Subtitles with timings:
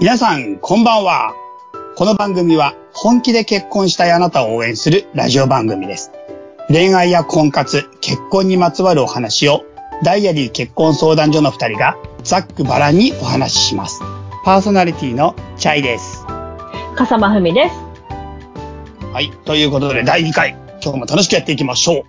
[0.00, 1.34] 皆さん、こんばんは。
[1.96, 6.12] この番組は、本気で結婚したいあなたを応援するラジオ番組です。
[6.68, 9.64] 恋愛や婚活、結婚にまつわるお話を、
[10.04, 14.00] ダイアリー結婚相談所の二人が、ざっくばらんにお話しします。
[14.44, 16.24] パーソナリティのチャイです。
[16.94, 17.74] 笠間文です。
[19.12, 19.32] はい。
[19.46, 22.04] ということで、第2回、今日も楽しくやっていきましょう。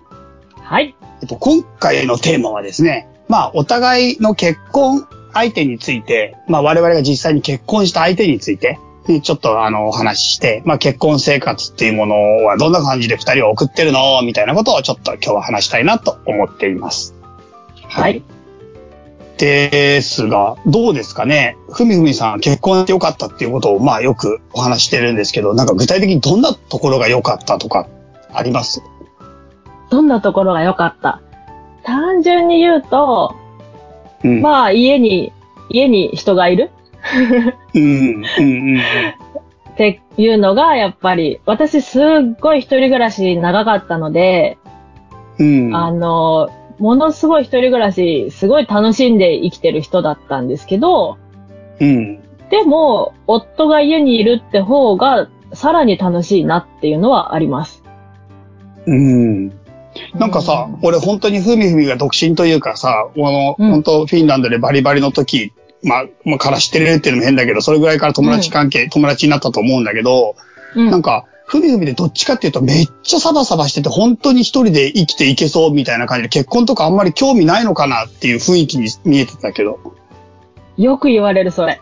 [0.62, 0.94] はい。
[1.22, 8.78] えっと、今回のテーマはですね、まあ、お互いの結婚相手について、まあ、我々が実際に結婚した相手について、
[9.08, 12.14] ねちょっとあの、お話しして、まあ、結婚生活っていうもの
[12.44, 14.22] はどんな感じで二人は送ってるの？
[14.22, 17.14] みたいなことをちょっと今日は話したいなと思っています。
[17.88, 18.22] はい。
[19.38, 21.56] ですが、どうですかね？
[21.72, 27.88] ふみふみさん、結婚してよかったっていうことを、まあ、よくお話してるんですけど、なんか具体的にどんなところが良かったとか、
[28.32, 28.82] あります？
[29.90, 31.22] どんなところが良かった？
[31.84, 33.34] 単純に言うと、
[34.24, 34.42] うん。
[34.42, 35.32] まあ家に、
[35.68, 36.70] 家に人がいる？
[39.72, 42.04] っていうのがやっぱり、私すっ
[42.40, 44.58] ごい一人暮らし長かったので、
[45.38, 45.74] うん。
[45.74, 51.18] あの、ものすごい一人暮らし、すごい楽しんで生きてる人だったんですけど、
[51.80, 52.20] うん。
[52.50, 57.82] でも、夫が家にいるって方が、さらに楽しいなっていうのはあります。
[58.86, 59.50] うん。
[60.14, 65.52] なんかさ、俺本当にふみふみが独身というかさ、あの、うん本当フィンランドでバリバリの時、
[65.82, 70.36] まあ、まあ、から知ってるっていうのも変だけど、それぐらいから友達関係、友達になったと思うんだけど、
[70.76, 79.80] うん、なんか、ふみふみでどっちかっていうとめっちゃサバサバしてて、本当に一人で生きていけそうみたいな感じで、結婚とかあんまり興味ないのかなっていう雰囲気に見えてたけど。
[80.76, 81.80] よく言われる、それ。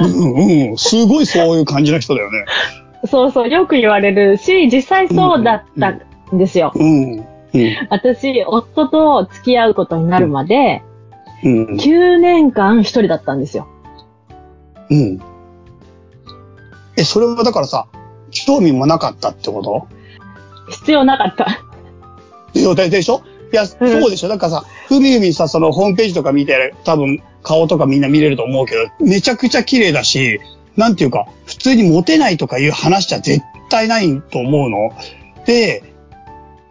[0.00, 0.78] うんうん。
[0.78, 2.44] すごいそういう感じの人だよね。
[3.10, 6.70] そうそう、よく言われるし、実際そうだったんですよ。
[6.74, 7.12] うん。
[7.14, 7.24] うん。
[7.90, 10.82] 私、夫と付き合うことになるまで、
[11.44, 11.64] うん。
[11.76, 13.68] 9年間一人だったんですよ。
[14.90, 15.20] うん。
[16.96, 17.88] え、それはだからさ、
[18.30, 19.88] 興味もなかったってこと？
[20.70, 21.62] 必要なかった。
[22.54, 23.22] いや、でしょ？
[23.52, 24.28] いや、そうでしょ？
[24.28, 30.40] だからさ、ふみふみさ、そのホームページとか見て、多分顔とかみんな見れると思うけど、めちゃくちゃ綺麗だし、
[30.76, 34.92] なんていうか、普通にモテないとかいう話じゃ絶対ないと思うの。
[35.44, 35.91] で、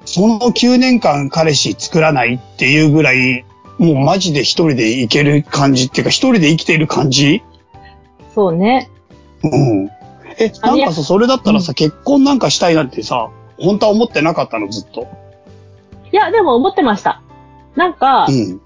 [0.06, 3.46] その9年間彼氏作らないっていうぐらい、
[3.78, 7.44] もうマジで一人でいける感じっていうか、一人で生きている感じ？
[8.34, 8.90] そうね。
[9.44, 9.90] うん。
[10.38, 13.30] え、ないんかさ、それだったらさ、結婚なんかしたいなんてさ、
[13.60, 15.08] 本当は思ってなかったの、ずっと。
[16.12, 17.22] いや、でも思ってました。
[17.76, 18.62] なんか、うん。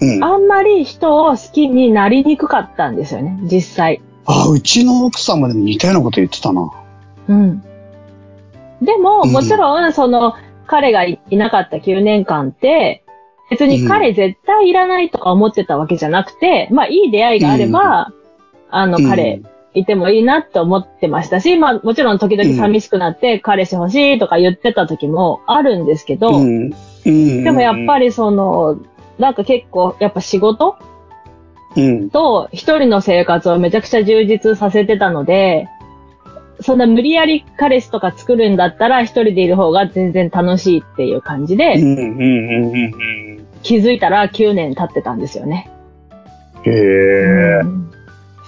[0.00, 0.24] うん。
[0.24, 4.00] あんまり人を好きになりにくかったんですよね、実際。
[4.26, 6.70] あ、うちの奥さんもでも似たようなこと言ってたな。
[7.28, 7.62] うん。
[8.82, 10.34] でも、うんもちろん、その、
[10.70, 13.04] 彼がいいなかった9年間って、
[13.50, 18.12] 別に彼絶対いらないとか思ってたわけじゃなくて、まあ、いい出会いがあれば、
[18.70, 19.42] あの、彼、
[19.74, 26.72] いてもいいなって思ってましたし、まあ、もちろん時々寂しくなって、彼氏欲しいとか言ってた時もあるんですけど、うん。
[27.04, 27.44] うん。
[27.44, 28.78] でもやっぱり、りその、
[29.18, 30.76] なんか結構、やっぱ仕事
[31.76, 32.10] うん。
[32.10, 35.68] と一人の生活をめちゃくちゃ充実させてたので、
[36.60, 43.46] そんな無理やり彼氏とか作るんだったら一人でいる方が全然楽しいっていう感じで、うん、うん、うん、うん。
[43.62, 45.70] 気づいたら9年経ってたんですよね。
[46.64, 47.60] へえ。
[47.62, 47.90] うん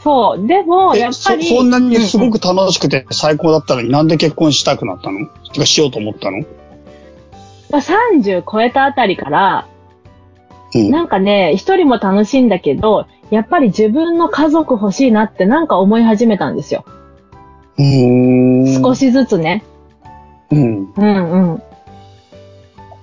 [0.03, 0.47] そう。
[0.49, 1.45] でも、やっぱり。
[1.45, 5.27] そんなにすごうんく楽しくて最高だったのになんで結婚したくなったの？
[5.55, 6.41] とかしようと思ったの？
[7.71, 9.69] まあ30超えたあたりから、
[10.75, 10.91] うん。
[10.91, 16.85] なんかね、一人も楽しいんだけど、やっぱり自分の家族欲しいなってなんか思い始めたんですよ。
[18.83, 18.95] 少。
[18.95, 19.65] しずつね。
[20.51, 20.93] うん。
[20.93, 21.63] うんうん。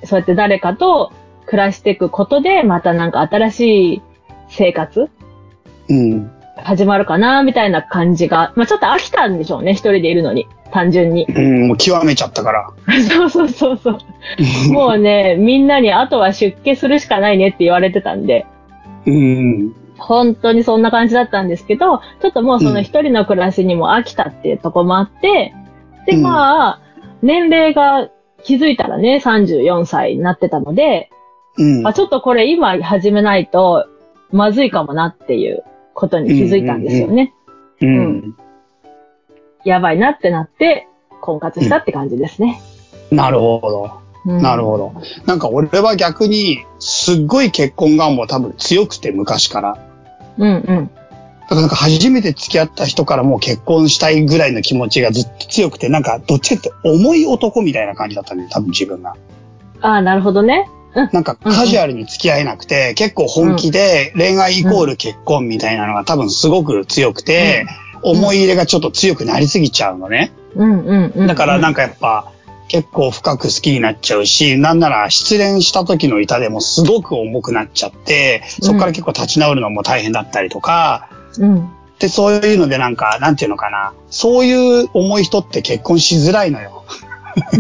[0.04, 1.12] そうやって誰かと
[1.46, 4.02] 暮らしていくことで、またなんか新しい
[4.50, 5.10] 生活
[5.90, 6.32] うん。
[6.58, 8.54] 始まるかな、みたいな感じが。
[8.56, 10.48] まあちょっと飽きたんでしょうね、一人でいるのに。
[10.72, 11.26] 単純に。
[11.26, 12.70] うん、もう極めちゃったから。
[13.10, 13.98] そうそうそうそう。
[14.72, 18.46] もうね、みんなにあとは出家するしかないねって言われてたんで、
[19.06, 19.74] うん。
[20.00, 25.54] 本当にそんな感じだったんですけど、ちょっともうその一人の暮らしにも飽きたっていうとこもあって、
[26.06, 26.82] で、うんまあ、
[27.22, 28.10] 年齢が
[28.44, 31.10] 気づいたらね、34歳になってたので、
[31.58, 31.88] うん。
[31.88, 33.88] あ、ちょっとこれ今始めないと
[34.32, 35.64] まずいかもなっていう
[35.94, 37.34] ことに気づいたんですよね。
[37.82, 38.36] うん。
[39.66, 40.88] やばいなってなって、
[41.22, 42.62] 婚活したって感じですね。
[43.12, 43.84] なるほど。
[43.94, 44.94] うんなるほど。
[45.26, 49.89] なんか俺は逆に、すっごい結婚願望多分強くて昔から。
[50.40, 50.90] うんうん。
[51.50, 59.16] だからなんか初めて付き合った人からもう結婚したいぐらいの気持ちがずっと強くて、なんかどっちかって重い男みたいな感じだったね、多分自分が。
[59.82, 60.70] ああ、なるほどね。
[61.12, 67.66] なんかカジュアルに付き合えなくて、結構本気で恋愛イコール結婚みたいなのが多分すごく強くて、
[68.02, 70.32] 思い入れがちょっと強くなりすぎちゃうのね。
[70.56, 71.28] うんうんうん。
[71.28, 72.32] だからなんかやっぱ、
[72.70, 81.70] 結構深く好きになっちゃうし、なんなら失恋した時の痛でもすごく重くなっちゃって、そこから結構立ち直るのも大変だったりとか、うん。
[81.98, 83.94] で、そういうのでなんか、なんていうのかな。
[84.10, 86.84] そういう重い人って結婚しづらいのよ。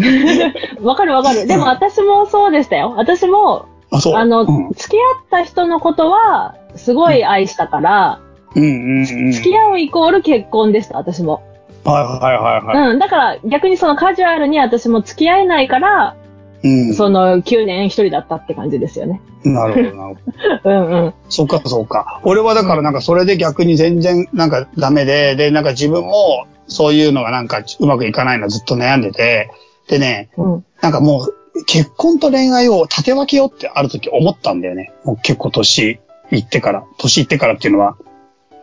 [0.81, 1.47] わかるわかる。
[1.47, 2.93] でも私もそうでしたよ。
[2.95, 4.15] 私も、あ、そう。
[4.15, 8.21] あの、うん、付き合った人のことは、すごい愛したから、
[8.55, 9.31] うんうんうん。
[9.31, 11.41] 付き合うイコール結婚でした、私も。
[11.91, 12.91] はいはいはいはい。
[12.91, 12.99] うん。
[12.99, 16.15] だから逆にそのカジュアルに私も付き合えないから、
[16.63, 16.93] うん。
[16.93, 19.21] その9年一人だったって感じですよね。
[19.43, 20.31] なるほどなるほ
[20.63, 20.69] ど。
[20.69, 21.13] うんうん。
[21.29, 22.19] そうかそうか。
[22.23, 29.51] 俺はだからなんかそれで逆に全然なんかダメで、で、なんか自分もそういうのがなんかうまくいかないのずっと悩んでて、
[29.87, 30.65] でね、うん。
[30.81, 31.23] なんかも
[31.55, 34.91] う結婚と恋愛を立て分けようってある時思ったんだよね。
[35.03, 35.99] もう結構年
[36.31, 37.95] いってから、年いってからっていうのは、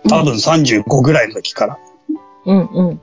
[0.08, 1.78] 多分35ぐらいの時から。
[2.44, 3.00] うんうん。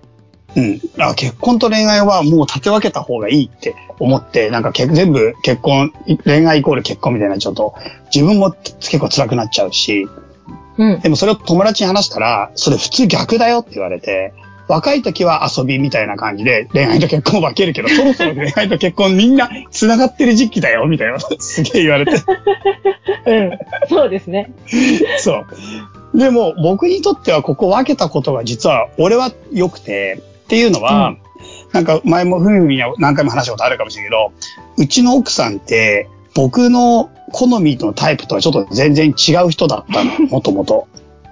[0.56, 0.82] うん。
[1.00, 5.92] あ、結婚と恋愛はもう立て分けた方がいいって思って、なんかけ全部結婚、
[6.26, 7.74] 恋愛イコール結婚みたいになっちゃうと、
[8.14, 10.08] 自分も結構辛くなっちゃうし、
[10.78, 11.00] うん。
[11.02, 14.34] でもそれを友達に話したら、それ普通逆だよって言われて、
[14.68, 22.12] 若い時は遊びみたいな感じで恋愛と結婚を分けるけど、そろそろ恋愛と結婚みんな繋がってる時期だよみたいな、すげえ言われて。
[23.26, 23.60] うん。
[23.90, 24.54] そうですね。
[25.18, 25.44] そ
[26.14, 26.18] う。
[26.18, 31.18] でも僕にとってはここ分けたことが実は俺は良くて、っていうのは、うん
[31.74, 34.32] なんか前もふみふみには何回も話したことあるかもしれないけど、
[34.78, 40.88] うちの奥さんって僕の好みのタイプとはちょっと全然違う人だったの、もともと。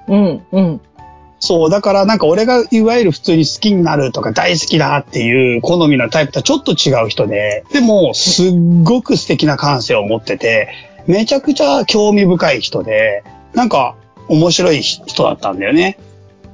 [0.07, 0.81] うんうん。
[1.39, 8.53] そう、だからなんか俺がいわゆる普通に好きになるとか大好きだっていう好みのタイプとはちょっと違う人で、でもすっ
[8.83, 10.69] ごく素敵な感性を持ってて、
[11.07, 13.23] めちゃくちゃ興味深い人で、
[13.53, 13.95] なんか
[14.27, 15.97] 面白い人だったんだよね。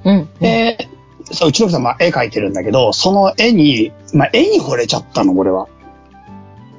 [0.04, 0.30] うん。
[0.40, 0.90] で、
[1.32, 5.68] そう、うちの奥さんは絵描いてるんだけど、その絵に、まあ絵に惚れちゃったの、俺は。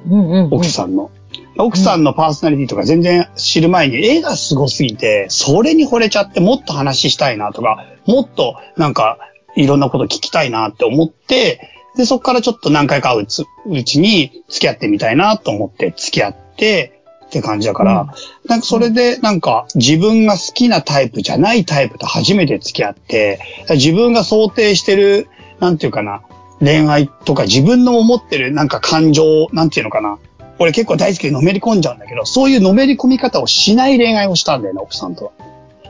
[0.09, 0.49] うんうん。
[0.51, 1.11] 奥さんの。
[1.57, 9.17] 奥さんのパーソナリティとか全然知る前に絵がすごすぎて、それに惚れちゃってもっと話したいなとか、もっとなんか
[9.55, 16.98] いろんなこと聞きたいなって思って、で、そこからちょっと何回か会うつうちに付き合ってみたいなと思って付き合って
[17.29, 18.07] って感じだから、うん
[18.47, 23.39] なんかそれでなんか自分が好きなタイプじゃないタイプと初めて付き合って、
[23.69, 25.27] 自分が想定してる、
[25.59, 26.21] なんていうかな、
[26.59, 30.17] 恋愛とか自分の思ってるなんか感情、なんていうのかな。
[30.57, 35.31] 俺結構大好きでのめり込んじゃうんだけど、そういうのめり込み方をしない恋愛をしたんだよね、奥さんとは。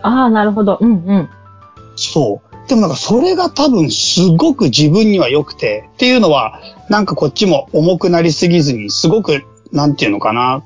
[0.02, 0.78] ああ、なるほど。
[0.82, 1.30] うんうん。
[1.96, 2.68] そう。
[2.68, 10.64] でもなんかそれが多分すごく自分には良くて、っていうのは、なんかこっちも重くなりすぎずに、すごく、なんていうのかな、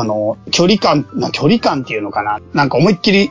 [0.00, 3.30] あの、距離感、な距離感っていうのかな、なんか思いっきり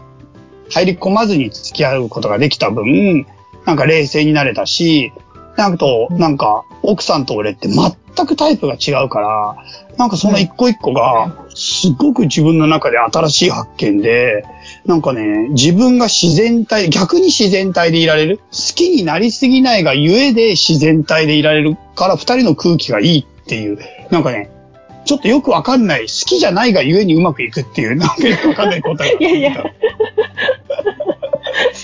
[0.70, 3.26] 入り込まずに付き合うことができた分、
[3.66, 5.12] なんか冷静になれたし、
[5.58, 9.58] なんかと、なんか、奥さんと俺って全くタイプが違うから、
[9.98, 14.46] なんかその一個一個が、すごく自分の中で新しい発見で、
[14.86, 18.38] なんかね、自分が自然体、逆に自然体でいられる？
[18.38, 18.44] 好
[18.76, 23.80] きになりすぎないがゆえで自然体でいられるから、二人の空気がいいっていう、
[24.12, 24.50] なんかね、
[25.06, 29.20] ちょっとよくわかんない、好きじゃないがゆえにうまくいくっていう、なんかよくわかんない答えが。
[29.20, 29.64] いやいや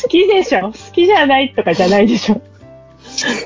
[0.03, 2.41] 好きでしょ好きじゃないとかじゃないでしょ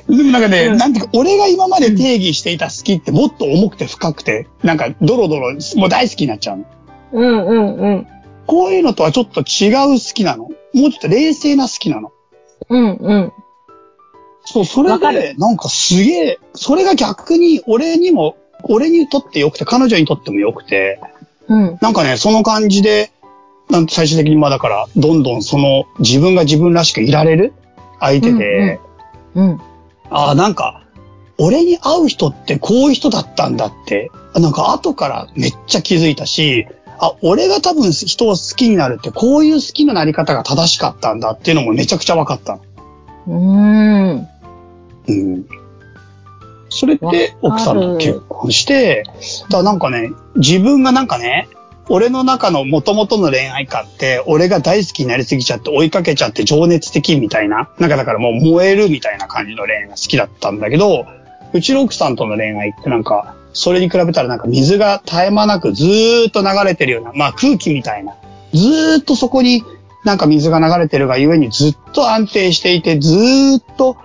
[0.07, 6.65] でもなんかね、うんなんていうか、俺が今まで定義していた好きってもっと重くて深くて、なんかドロドロ、もう大好きになっちゃうの。
[7.11, 8.07] うんうんうん。
[8.47, 10.45] こういうのとはちょっと違う好きなの？
[10.45, 12.11] もうちょっと冷静な好きなの？
[12.69, 13.33] うんうん。
[14.45, 20.99] そう、それで、なんかすげえ、それが逆に俺にも、俺にとって良くて、彼女にとっても良くて、
[21.47, 21.77] うん。
[21.81, 23.11] なんかね、その感じで、
[23.69, 27.53] なん最終的にまあだから、どんどんその自分が自分らしくいられる
[27.99, 28.79] 相手で、
[29.35, 29.61] うん。
[30.09, 30.83] ああ、なんか、
[31.37, 36.67] 俺に会う人ってこういう人だったんだって、なんか後からめっちゃ気づいたし、
[36.99, 42.61] あ、俺が多分人を好きになるってこういう好きのなり方が正しかったんだっていうのもめちゃくちゃ分かったの。
[43.27, 44.27] うーん。
[45.07, 45.45] うん。
[46.69, 49.11] それで奥さんと結婚して、だ
[49.49, 51.47] からなんかね、自分がなんかね、
[51.89, 61.07] 俺の中の元々の恋愛観って、俺が大好きになりすぎちゃって追いかけちゃって情熱的みたいな、なんかだからもう燃えるみたいな感じの恋愛が好きだったんだけど、
[61.51, 68.13] うちの奥さんとの恋愛ってなんか、それに比べたらなんか水が絶え間なくずーっと流れてるような、まあ空気みたいな。
[68.53, 69.63] ずーっとそこに
[70.05, 73.97] なんか水が流れてるがゆえにずっと安定していて、ずーっと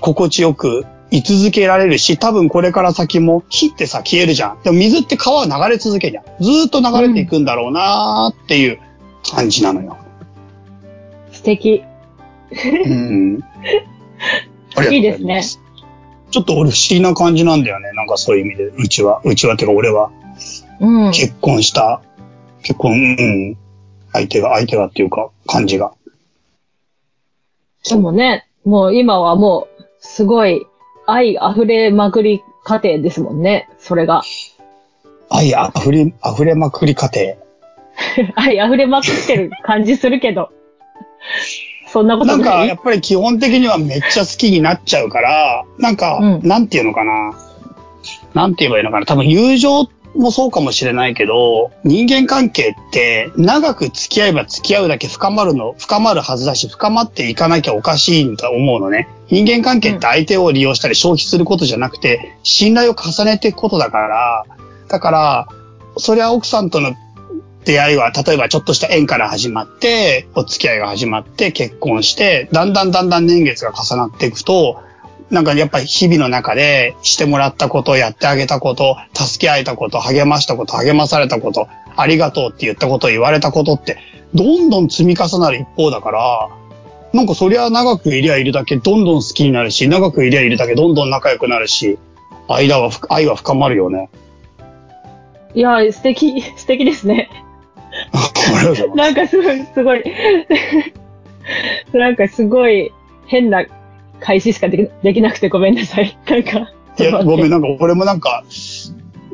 [0.00, 4.62] 心地よく居続けられるし、多分これから先も火ってさ消えるじゃん。
[4.62, 6.42] でも水って川は流れ続けるじゃん。
[6.42, 8.78] ずーっと流れていくんだろうなーっていう
[9.24, 9.96] 感じなのよ。
[11.32, 11.82] 素敵。
[12.52, 13.40] うん。
[14.76, 14.96] ありがとうござい。
[14.96, 15.44] いいですね
[16.30, 17.90] ちょっと俺不思議な感じなんだよね。
[17.92, 18.64] なんかそういう意味で。
[18.66, 19.20] うちは。
[19.24, 20.10] うちはってか俺は。
[20.80, 21.12] うん。
[21.12, 22.00] 結婚した、
[22.62, 23.56] 結婚、うん。
[24.12, 25.92] 相手が、相手がっていうか、感じが。
[27.88, 30.66] でもね、もう今はもう、すごい、
[31.10, 33.68] 愛溢れまくり家庭ですもんね。
[33.78, 34.22] それが。
[35.28, 38.32] 愛あふれ、溢れまくり家庭。
[38.36, 40.50] 愛溢れまくってる感じするけど。
[41.86, 42.68] そんなことなんか、ない。
[42.68, 47.34] やっぱり基本的にはめっちゃ好きになっちゃうから、なんか、うんなんていうのかな。
[48.34, 49.06] なんて言えばいいのかな。
[49.06, 59.08] 多分友情もそうかもしれないけど、人間関係って長く付き合えば付き合うだけ深まるの、深まるはずだし、深まっていかなきゃおかしいんだと思うのね。
[59.28, 64.44] 人間関係って相手を利用したり消費することじゃなくて、信頼を重ねていくことだから、
[64.88, 65.48] だから、
[65.96, 66.94] そりゃ奥さんとの
[67.64, 74.82] 出会いは、例えばちょっとした縁から始まって、お付き合いが始まって、結婚して、だんだんだんだん年月が重なっていくと、
[75.30, 83.98] なんかやっぱり日々の中でしてもらったこと、やってあげたこと、助け合えたこと、励ましたこと、励まされたこと、ありがとうって言ったこと、言われたことって、
[84.34, 86.48] どんどん積み重なる一方だから、
[87.12, 91.98] なんかそりゃ長くいりゃいるだけどんどん好きになるし、長くいりゃいるだけどんどん仲良くなるし、
[92.48, 94.10] 間はふ、愛は深まるよね。
[95.54, 97.28] いや、素敵、素敵ですね。
[98.94, 100.04] なんかすごい、すごい、
[101.92, 102.92] なんかすごい
[103.26, 103.64] 変な
[104.20, 106.16] 開始しかできできなくてごめんなさい。
[106.28, 106.70] なんか。
[106.98, 107.50] いや、ごめん、ん。
[107.50, 108.44] なんか俺もなんか、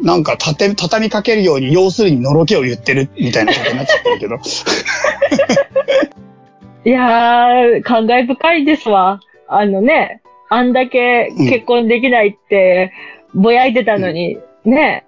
[0.02, 4.36] なんか畳みかけるように、要するにのろけを言ってるみたいなことになっちゃってるけど。
[6.84, 9.20] いやー、感慨深いですわ。
[9.48, 12.92] あのね、あんだけ結婚できないって、
[13.34, 15.04] ぼやいてたのに、ね、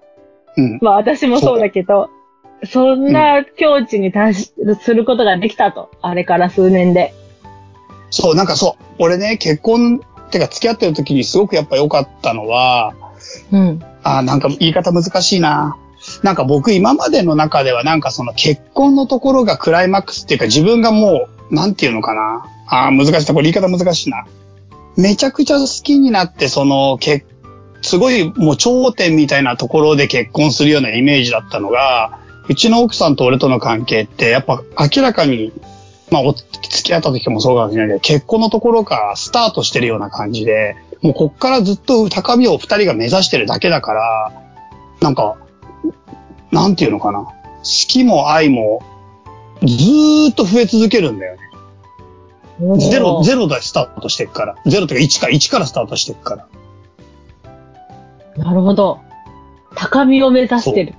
[0.56, 0.78] うん。
[0.82, 2.10] まあ私もそうだけど、
[2.64, 5.90] そんな境地に達しすることができたと。
[6.02, 7.14] あれから数年で。
[8.10, 12.94] そう、なんかそう、俺ね、結婚、ってか付き合ってる時にすごくやっぱ良かったのは、
[13.50, 13.82] うん。
[14.02, 15.76] あーなんか言い方難しいな。
[16.22, 22.44] なんか僕今までの中ではなんかその結婚のところがクライマックスっていうか自分がもう、なんていうのかな。
[22.66, 23.34] ああ、難しいな。
[23.34, 24.26] これ言い方難しいな。
[24.96, 27.24] めちゃくちゃ好きになって、その、け
[27.82, 35.52] すごいもう頂点みたいなところで結婚するようなイメージだったのが、うちの奥さんと俺との関係って、やっぱ明らかに、
[36.10, 44.32] まあ、お付き合った時もそうかもしれないけど、結婚のところからスタートしてるような感じで、もうこっからずっと高みを二人が目指してるだけだから、
[45.00, 45.36] なんか、
[46.50, 47.24] なんていうのかな。
[47.24, 47.34] 好
[47.88, 48.82] きも愛も、
[49.62, 51.48] ずーっと増え続けるんだよね。
[52.90, 54.56] ゼロ、ゼロでスタートしてるから。
[54.66, 56.46] ゼロというか1から、1からスタートしてるから。
[58.36, 59.00] なるほど。
[59.76, 60.94] 高みを目指してる。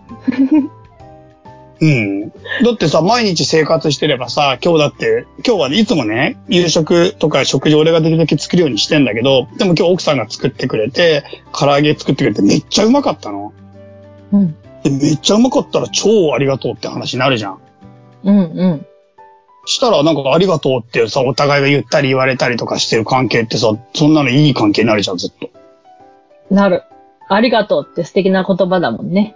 [1.82, 2.30] うん。
[2.30, 2.36] だ
[2.74, 13.54] ってさ、毎日生活してればさ、今日だって、今日はね、いつもね、夕食とか食事俺ができるだけ作るようにしてんだけど、でも今日奥さんが作ってくれて、唐揚げ作ってくれてめっちゃうまかったの。
[14.34, 14.56] うん。
[14.84, 17.60] でめっちゃうまかったら超ありがとうって話になるじゃん。
[18.24, 18.86] うんうん。
[19.66, 25.50] したらなんかありがとうってさ、お互いが言ったり言われたりとかしてる関係ってさ、そんなのいい関係になるじゃん、ずっと。
[26.54, 26.84] なる。
[27.30, 29.36] ありがとうって素敵な言葉だもんね。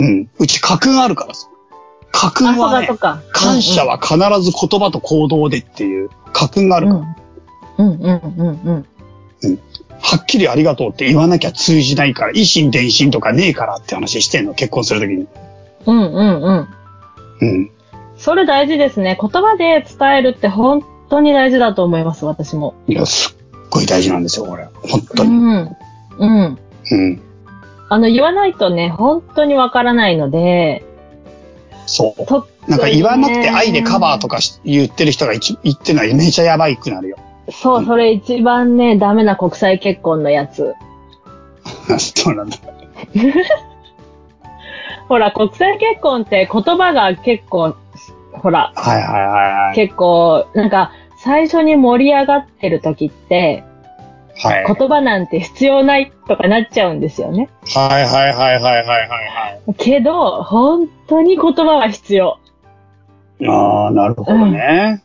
[0.00, 0.30] うん。
[0.38, 1.48] うち家訓あるからさ。
[2.12, 2.88] 家訓はね。
[3.32, 7.16] 感謝は必ず言葉と行動でっていう家訓があるから。
[7.78, 7.90] うん。
[7.92, 8.86] うんうんうん
[9.42, 9.58] うん。
[10.02, 15.26] はっきりありがとうって言わなきゃ通じないから、維心伝心とかねえからって話してんの、結婚するときに。
[15.86, 16.68] うんうんうん。
[17.40, 17.70] うん。
[18.16, 19.18] それ大事ですね。
[19.20, 22.74] 言葉で伝えるって本当に大事だと思います、私も。
[22.86, 24.68] いや、すっごい大事なんですよ、これ。
[24.74, 25.30] 本当に。
[25.30, 25.76] うん。
[26.18, 26.58] うん。
[26.90, 27.22] うん。
[27.90, 30.84] あの、言わないとね、本当にわからないので、
[31.86, 32.24] そう。
[32.24, 37.16] となんか言わなくて愛でカバーとかし言ってる人が一言ってるのはめちゃやばいくなるよ。
[37.50, 40.72] そう、それ一番ね、ダメな国際結婚のやつ。
[41.98, 42.56] そうなんだ。
[45.08, 47.74] ほら、国際結婚って言葉が結構、
[48.34, 49.74] ほら、はいはいはいはい。
[49.74, 53.64] 結構、なんか、最初に盛り上がってる時って、
[54.42, 54.64] はい。
[54.66, 57.48] 言葉なんて必要ないとかなっちゃうんですよね。
[57.74, 59.74] はいはいはいはいはいはいはい。
[59.74, 62.38] けど、本当に言葉は必要。
[63.46, 65.02] ああ、なるほどね。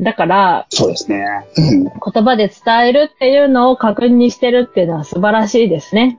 [0.00, 1.24] だから、そうですね。
[1.56, 1.84] うん。
[1.84, 6.18] 言葉で伝えるっていうのを確認してるっていうのは素晴らしいですね。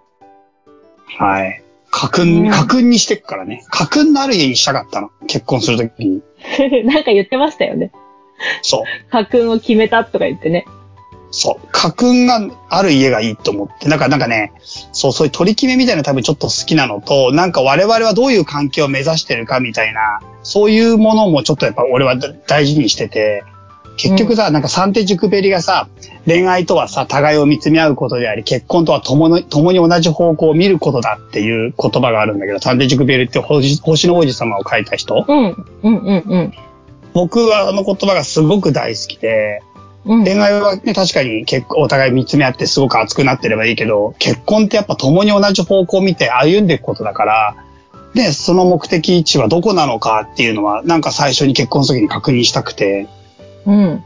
[1.17, 1.61] はい。
[1.91, 3.63] 家う訓、ん家訓にしてっからね。
[3.69, 5.09] 家訓のある家にしたかったの。
[5.27, 6.21] 結婚するときに。
[6.85, 7.91] なんか言ってましたよね。
[8.61, 8.83] そう。
[9.11, 10.65] 家訓を決めたとか言ってね。
[11.31, 11.67] そう。
[11.71, 12.39] 家訓が
[12.69, 13.89] ある家がいいと思って。
[13.89, 14.53] なんか、なんかね、
[14.93, 22.17] そう、そういう取り決めみたいなの多分ちょっと好きなのと、なんか我々はどういう関係を目指してるかみたいな、そういうものもちょっとやっぱ俺は
[22.47, 23.43] 大事にしてて、
[23.97, 25.87] 結局さ、なんかサンテ・ジュクペリがさ、
[26.25, 35.25] 恋愛とはさ、互いを見つめ合うことであり、結婚とは共に共に同じ方向を見ることだっていう言葉があるんだけど、サンテ・ジュクペリって星星の王子様を書いた人？
[35.27, 35.65] うん。
[35.83, 36.53] うんうんうん。
[37.13, 39.61] 僕はあの言葉がすごく大好きで、
[40.05, 40.23] うん。
[40.23, 47.55] 恋愛はね、確かに結構お互い見つめ合ってすごく熱くなってればいいけど、結婚ってやっぱ共に同じ方向を見て歩んでいくことだから、
[48.13, 53.07] で、その目的地はどこなのかっていうのは、なんか最初に結婚する時に確認したくて、
[53.65, 54.03] うん。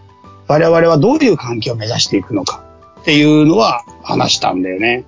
[0.48, 2.64] 我々はどういう関係を目指していくのか
[3.02, 5.04] っていうのは話したんだよね。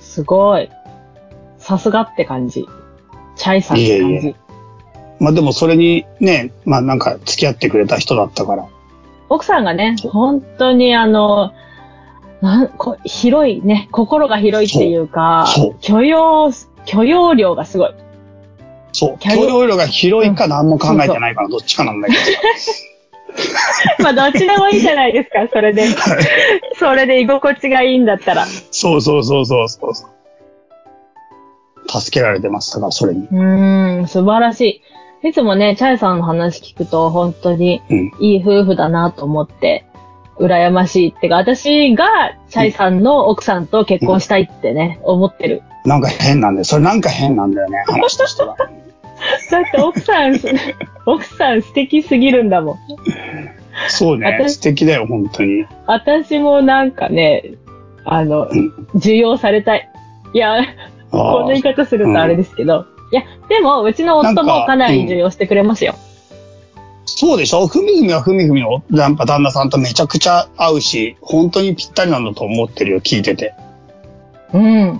[0.00, 0.68] すごい。
[1.58, 2.66] さすがって感じ。
[3.36, 4.14] チャイさんって感じ。
[4.14, 4.34] いえい
[5.20, 8.66] まあでもそれにね、まあなんか付き合ってくれた人だったから。
[9.28, 11.52] 奥さんがね、本当にあの、
[12.40, 16.50] なんこ広いね、心が広いっていうかそう許容、
[16.84, 17.94] 許容量がすごい。
[18.92, 19.18] そう。
[19.18, 22.20] 許容量が広いか何も考えてないかな、どっちかなんだけど。
[24.04, 25.86] まあ、どっちでもいいじゃないですか、それで。
[26.78, 28.46] それで居心地がいいんだったら。
[28.70, 30.14] そうそうそうそうそう。
[32.00, 32.74] 助けられてます。
[32.74, 33.26] だからそれに。
[33.30, 34.82] うーん、素晴らしい。
[35.24, 38.12] いつもね、チャイさんの話聞くと、本当にうん。
[38.20, 39.86] いい夫婦だなと思って、
[40.36, 42.06] 羨ましいってか、私が
[42.50, 45.62] チャイさんの奥さんと結婚したいってね、思ってる。
[45.86, 46.64] なんか変なんだよ。
[46.64, 47.84] それなんか変なんだよね。
[47.86, 48.56] 話としては。
[48.56, 48.64] だ
[49.60, 50.38] って奥さん、
[51.06, 52.78] 奥さん素敵すぎるんだもん。
[53.88, 54.26] そうね。
[54.26, 55.64] 私素敵だよ、本当に。
[55.86, 57.54] 私もなんかね、
[58.04, 59.88] あのうん、受容されたい。
[60.34, 60.58] いや、
[61.10, 62.84] こんな言い方するとあれですけど。
[63.14, 65.94] いや、でも、うちの夫もかなり受容してくれますよ。
[67.06, 67.68] そうでしょ？
[67.68, 73.54] ふみふみはふみふみの旦那さんとめちゃくちゃ合うし、本当にぴったりなんだと思ってるよ、聞いてて。
[74.52, 74.98] うん。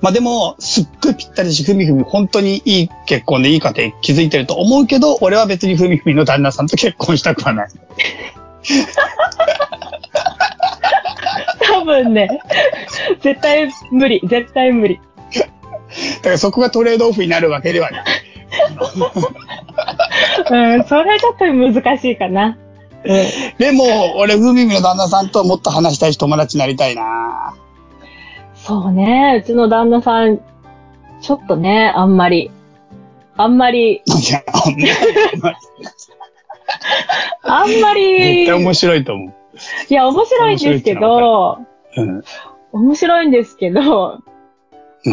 [0.00, 7.68] まあでも、すっごいぴったりだし、ふみふみ本当にいい結婚でいい家庭築いてると思うけど、俺は別にふみふみの旦那さんと結婚したくはない。
[11.60, 12.40] 多分ね、
[13.20, 14.98] 絶対無理、絶対無理。
[16.16, 18.04] だからそこがトレードオフになるわけではない。
[20.50, 22.56] うん、それちょっと難しいかな。
[23.04, 23.26] うん。
[23.58, 27.54] でも、俺、ふみふみの旦那さんともっと話したいし友達になりたいな
[28.54, 30.40] そうね、うちの旦那さん、
[31.20, 32.50] ちょっとね、あんまり、
[33.36, 34.90] あんまり、いや、あんまり
[37.42, 39.34] あんま絶り、対面白いと思う。
[39.88, 41.58] いや、面白いんですけど、
[41.96, 42.22] うん。
[42.72, 44.35] 面白いんですけど、うん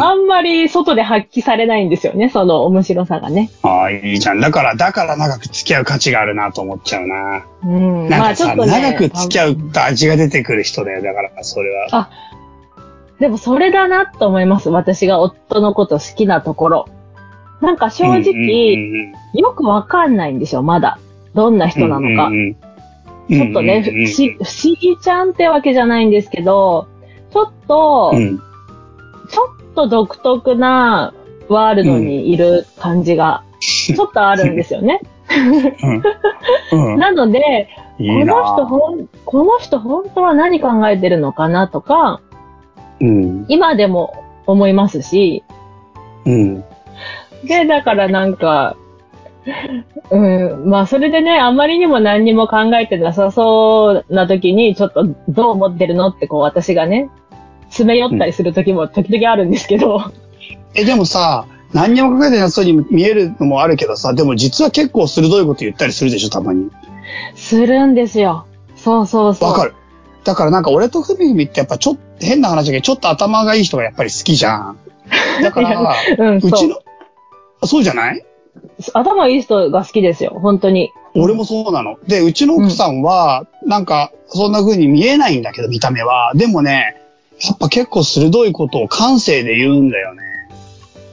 [0.02, 3.50] あんまり外で発揮されないんですよね、その面白さがね。
[3.64, 4.40] ああ、いいじゃん。
[4.40, 7.46] だから、だから長く付き合う価値があるなと思っちゃうな。
[7.64, 8.10] うん。
[8.10, 11.02] なんかさ、ね長く付き合うと味が出てくる人だよ。
[11.02, 12.10] だから、それは。
[13.20, 14.70] でもそれだなと思います。
[14.70, 16.90] 私が夫のこと好きなところ。
[17.62, 21.00] なんか正うんうん直、うんよくわかんないんですよ、まだ。
[21.34, 22.28] どんな人なのか。
[22.28, 22.56] うんうんうん
[23.30, 26.88] ちょっとね、不うんうんうん思不思議ちゃんってわけじゃないんですけど、
[27.32, 28.42] ちょっと、うん
[29.30, 31.14] ちょっと独特な
[31.48, 35.02] ワールドにいる感じが、ちょっとあるんですよね。
[36.98, 42.22] なので、いいなこの人ほん、この人本当は何考えてるのかなとか、
[43.00, 43.46] うん。
[43.48, 45.44] 今でも思いますし、
[46.26, 46.64] うん。
[47.46, 48.76] で、だからなんか、
[50.10, 57.10] うん、まあそれでね、あまりにも何にも考えてなさそうな時に、ちょっとどう思ってるのってこう私がね、
[57.74, 60.12] 詰め寄ったりする時も時々あるんですけど、
[60.76, 66.70] え、でもさ、何にも考えてなそうに見えるのもあるけどさ、でも実は結構鋭いこと言ったりするでしょ、たまに。
[67.36, 68.46] するんですよ。
[68.76, 69.50] そうそうそう。
[69.50, 69.74] わかる。
[70.24, 74.78] だからなんか俺とふみふみってやっぱちょっと変な話だけど、ちょっと頭がいい人がやっぱり好きじゃん。
[75.42, 76.78] だから、 うん、うちの、
[77.66, 78.24] そうじゃない？
[78.94, 80.92] 頭いい人が好きですよ、本当に。
[81.16, 81.98] 俺もそうなの。
[82.08, 86.32] で、うちの奥さんは、なんか、そんな風に見えないんだけど、見た目は。
[86.36, 86.96] でもね、
[87.48, 90.24] やっぱ結構鋭いことを感性で言うんだよね。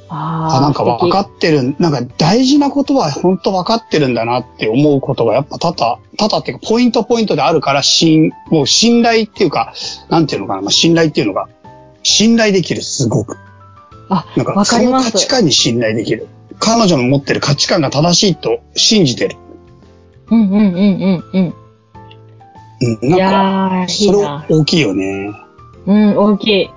[0.09, 9.73] ああ、なんか分かってる、なんか大事なことは本当分かってるんだなって思うことがやっぱ多々、多々っていうかポイントポイントであるから、信、もう信頼っていうか、
[10.09, 11.49] なんていうのかな、まあ、信頼っていうのが、
[12.03, 13.37] 信頼できる、すごく。
[14.09, 16.27] あ、なんか、その価値観に信頼できる。
[16.59, 19.37] 彼女の持ってる価値観が正しいと信じてる。
[20.31, 21.55] うんうんうんうんうん。
[22.83, 24.57] うん、いなんか、それ。
[24.57, 25.33] 大きいよね。
[25.87, 26.71] うん、大きい。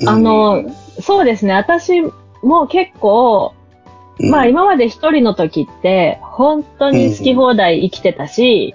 [0.00, 0.08] うん。
[0.08, 0.64] あの、
[1.00, 2.02] そうですね、私
[2.42, 3.54] も結構、
[4.18, 4.30] うん。
[4.30, 8.74] まあ今まで一人の時って、本当に好き放題生きてたし、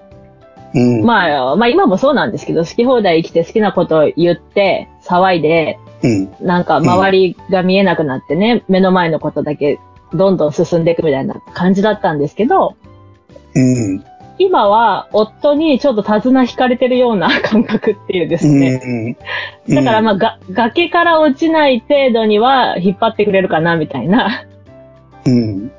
[0.73, 9.79] うん、まあ、まあ今もそうなんですけど、好き放題生きて好きなことを言って、騒いで、うん、なんか周りが見えなくなってね、目の前のことだけ
[10.13, 12.75] どんどん進んでいくみたいな感じだったんですけど、
[13.55, 14.03] うん、
[14.39, 19.15] 今は夫にちょっと手綱引かれてるような感覚っていうですね。
[19.67, 19.75] うん。
[19.75, 24.45] だからまあが、崖から落ちない程度には引っ張ってくれるかなみたいな。
[25.25, 25.71] うん。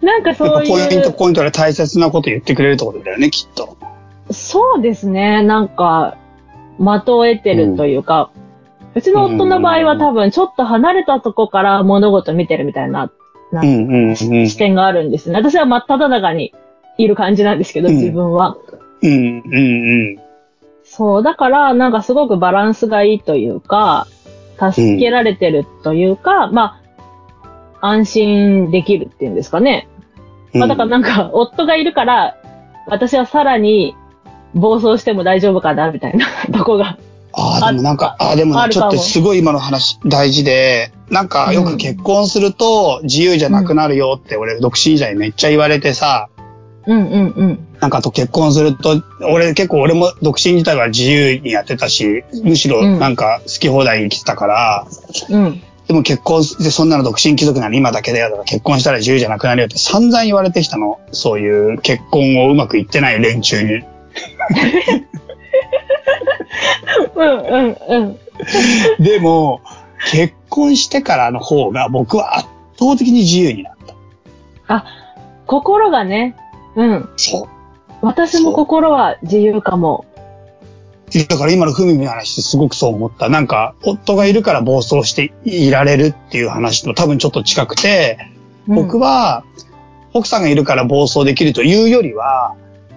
[0.00, 3.76] なんかそういポイントう、ポイントで大切なこと言ってくれるってことだよね、きっと。
[4.30, 5.42] そうですね。
[5.42, 6.16] なんか、
[6.78, 8.30] 的を得てるというか、
[8.94, 13.10] うちの夫の場合は多分ちょっと離れたとこから物事見てるみたいな
[13.52, 14.16] うんうんうん。
[14.16, 15.36] 視点があるんですね。
[15.36, 16.54] 私は真っ只中に
[16.98, 18.56] いる感じなんですけど、うん自分は。
[19.02, 20.18] うんうんうん。
[20.84, 24.06] そう、だから、なんかすごくバランスがいいというか、
[24.58, 26.80] 助けられてるというか、ま
[27.80, 29.88] あ、安心できるっていうんですかね。
[30.54, 32.36] まあ、だからなんか、夫がいるから、
[32.86, 33.94] 私はさらに
[34.54, 36.96] 暴走しても大丈夫かな、みたいな とこが。
[37.32, 46.28] ああ、でもなんか、ああ、でもちょっとすごい今の話大事で、なんかよく結婚すると自由じゃなくなるよって俺独身時代めっちゃ言われてさ、
[46.86, 47.58] うんうんうん。
[47.80, 54.86] なんかあと結婚すると、俺結構俺も独身自体は自由にやってたし、むしろなんか好き放題に生きてたから、
[55.28, 55.62] うん。
[55.88, 61.00] でも結婚してそんなの独身貴族なら今だけだよとか結婚したら自由じゃなくなるよって散々言われてきたの。
[61.12, 63.84] そういう結婚をうまくいってない連中に。
[67.14, 68.18] うんうんうん。
[69.02, 69.60] でも、
[70.10, 73.74] 結婚してからの方が僕は圧倒的に自由になっ
[74.66, 74.84] た。
[75.46, 76.36] 心がね、
[76.76, 77.08] うん。
[77.16, 77.48] そう。
[78.02, 80.04] 私も心は自由かも。
[81.28, 83.28] だから今のふみみの話すごくそう思った。
[83.28, 88.18] なんか、夫がいるから暴走していられるっていう話と多分ちょっと近くて、
[88.66, 89.44] 僕は、は、
[90.12, 92.54] 奥さんがいるから暴走できるというよりは、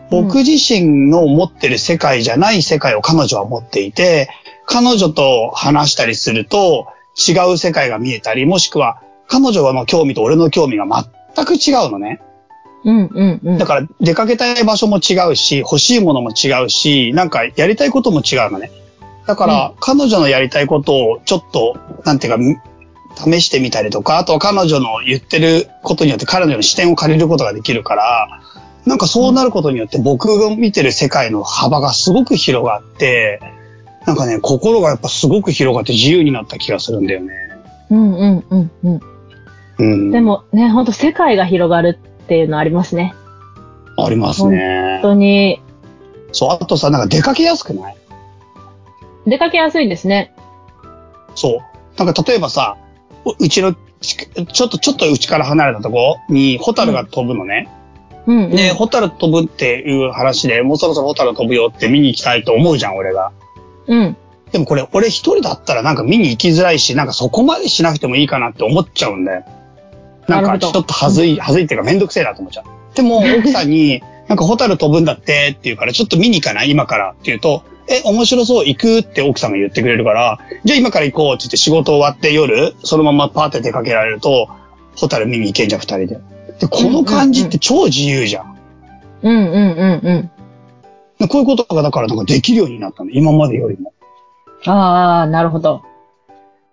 [0.10, 4.30] 僕自身の持ってる世界じゃない世界を彼女は持っていて、
[4.66, 10.86] 彼女と話したりすると違う世界が見えたり、もしくは彼女の興味と俺の興味が
[11.36, 12.22] 全く違うのね。
[12.84, 13.58] うんうんうん。
[13.58, 18.72] だから出かけたい場所も違うし、欲しいものも違うし、なんかやりたいことも違うのね。
[19.28, 22.62] だから、彼女のやりたいことをちょっと、なんていうか、
[23.16, 28.42] 試してみたりとか、あとは彼女の言ってることによって彼女の視点を借りることができるから、
[28.86, 33.40] なんかそうなることによって僕が見てる世界の幅がすごく広がって、
[34.08, 37.34] なんかね、心がやっぱすごく広がって自由になった気がするんだよね。
[37.92, 39.00] うんうんうんうん。
[39.78, 40.12] うん。
[40.12, 43.16] でもね、ほんと世界が広がるっていうのありますね。
[43.98, 45.14] ありますね本。
[45.14, 45.64] 当に、
[46.32, 47.98] そう、あとさ、なんか出かけやすくない？
[49.26, 50.32] 出かけやすいですね。
[51.34, 51.60] そう。
[51.98, 52.78] なんか例えばさ、
[53.26, 54.16] ううちのち、
[54.46, 57.68] ちょっと、ちょっとうちから離れたとこに、ホタルが飛ぶのね。
[58.28, 58.52] うん、うん。
[58.52, 63.32] で、ホタル飛ぶっていう話で、もうそろそろホタル飛ぶよって見に行きたいと思うじゃん、俺が。
[63.88, 64.16] うん。
[64.52, 69.46] でもこれ、俺一人だったらなんか見に行きづらいし、なんかそこまでしなくてもいいかなって思っちゃうんだよ。
[70.30, 72.96] なんかちょっとはずい、はずいっていうかめんどくせえなと思っちゃう。
[72.96, 84.48] でも、奥さんに、なんかホタル飛ぶんだってって言うから、ちょっと見に行かない今からって言うと、え、面白そう行くって奥さんが言ってくれるから、じゃあ今から行こうって言って仕事終わって夜、そのままパーって出かけられると、
[84.96, 86.20] ホタル見に行けんじゃん、二人で。
[86.60, 88.58] で、この感じって超自由じゃん。
[89.24, 90.32] うんうんうんうん。
[91.20, 93.10] でこういうことがだからなんかできるようになったの。
[93.12, 93.94] 今までよりも。
[94.66, 95.82] ああ、なるほど。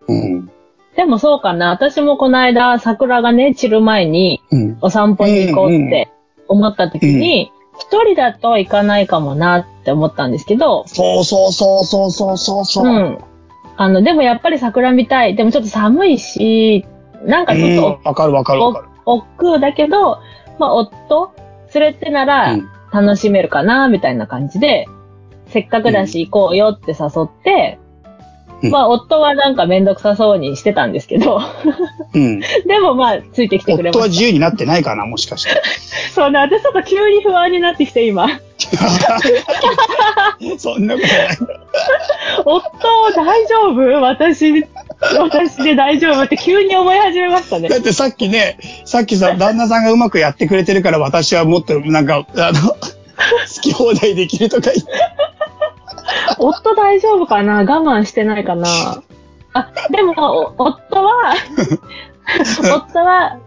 [0.09, 0.51] うん。
[0.97, 1.71] でもそうかな。
[1.71, 4.79] 私もこの間、桜がね、散る前にうん。
[4.81, 6.09] お散歩に行こうって
[6.49, 12.87] 思った時に、一人だと行かないかもなって思ったんですけど、そうそうそうそうそうそうそう。
[12.87, 13.19] うん。
[13.77, 15.37] あの、でもやっぱり桜見たい。
[15.37, 16.87] でもちょっと寒いし、
[17.25, 18.89] なんかちょっうんとわかるわかるわかる。
[19.05, 20.19] お、億劫だけど、
[20.59, 21.33] まあ、夫
[21.75, 24.87] 連れてならうん楽しめるかな、みたいな感じで、
[25.49, 27.79] せっかくだし行こうよって誘って、
[28.62, 31.40] うんまあ、夫はなんかめんどくさそうにしてたんですけど、
[32.14, 32.40] うん。
[32.66, 35.51] でもまあ、ついてきてくれ夫はまし自由になってないかな、もしかして。
[35.51, 35.57] た。
[36.14, 38.40] そうね、私ちょっと急に不安になってきて今。
[40.59, 41.29] そんなことない。
[42.45, 44.01] 夫、大丈夫？
[44.01, 44.64] 私、
[45.19, 46.23] 私で大丈夫？
[46.23, 47.77] って急に思い始めましたねだ。
[47.77, 52.77] ってさっきね、さっきさ、 旦那さんがうまくやってくれてるから私はもっとなんか、あの、好
[53.61, 54.83] き放題できるとか言って。
[56.38, 57.59] 夫大丈夫かな？
[57.59, 58.66] 我慢してないかな？
[59.53, 60.14] あ、でも、
[60.59, 61.35] お夫は、
[62.61, 63.38] 夫は、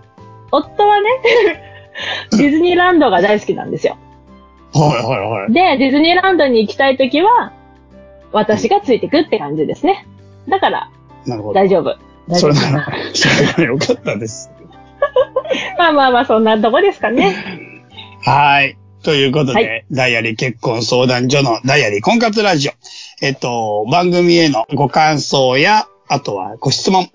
[0.51, 1.09] 夫はね、
[2.31, 3.97] ディズニーランドが大好きなんですよ。
[4.73, 5.53] はいはいはい。
[5.53, 7.51] で、ディズニーランドに行きたいときは、
[8.31, 10.05] 私がついてくって感じですね。
[10.47, 10.89] だから、
[11.25, 11.53] なるほど。
[11.53, 11.95] 大丈夫。
[12.27, 14.51] 大丈夫かそれならな。、それならよかったです。
[15.77, 17.35] まあまあまあ、そんなとこですかね。
[18.23, 18.77] はい。
[19.03, 22.71] ということで、はい、ダイアリー結婚相談所のダイアリー婚活ラジオ。
[23.21, 27.09] えっと、番組へのご感想や、あとはご質問、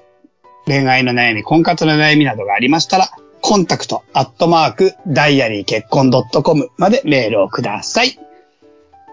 [0.66, 3.10] 恋愛の悩み、婚活の悩みなどがありましたら、
[3.42, 8.18] コンタクト、アットマーク、ダイアリー結婚 .com までメールをください。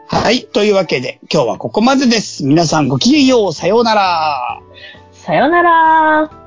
[0.08, 0.46] はい。
[0.46, 2.46] というわけで、今日はここまでです。
[2.46, 3.54] 皆さんごきげんよう。
[3.54, 4.62] さようなら。
[5.12, 6.41] さようなら。